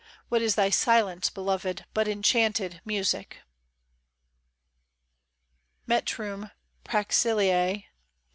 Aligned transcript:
What 0.29 0.41
is 0.41 0.55
thy 0.55 0.71
silence. 0.71 1.29
Beloved, 1.29 1.85
but 1.93 2.07
enchanted 2.07 2.81
music 2.83 3.37
I 5.87 5.93
53 5.99 6.25
METRUM 6.25 6.49
PRAXILLAE. 6.83 7.85